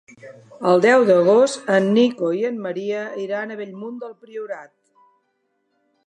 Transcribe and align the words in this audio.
El 0.69 0.79
deu 0.83 1.03
d'agost 1.09 1.67
en 1.73 1.89
Nico 1.97 2.31
i 2.37 2.41
en 2.49 2.57
Maria 2.63 3.03
iran 3.25 3.53
a 3.55 3.57
Bellmunt 3.59 3.99
del 4.05 4.15
Priorat. 4.23 4.73